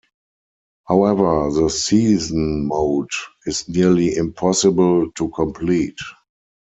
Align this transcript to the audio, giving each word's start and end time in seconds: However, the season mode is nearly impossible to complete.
However, 0.87 1.51
the 1.53 1.69
season 1.69 2.65
mode 2.65 3.11
is 3.45 3.69
nearly 3.69 4.15
impossible 4.15 5.11
to 5.11 5.29
complete. 5.29 5.99